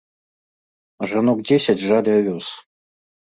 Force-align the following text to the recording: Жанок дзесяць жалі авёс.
Жанок 1.11 1.43
дзесяць 1.49 1.77
жалі 1.89 2.11
авёс. 2.19 2.47